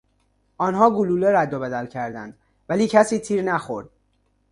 [0.57, 2.37] آنها گلوله رد و بدل کردند
[2.69, 3.89] ولی کسی تیر نخورد.